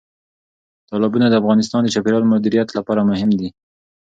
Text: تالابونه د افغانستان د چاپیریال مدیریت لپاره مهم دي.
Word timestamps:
تالابونه 0.89 1.25
د 1.29 1.33
افغانستان 1.41 1.81
د 1.83 1.89
چاپیریال 1.93 2.25
مدیریت 2.33 2.69
لپاره 2.77 3.01
مهم 3.09 3.31
دي. 3.39 3.49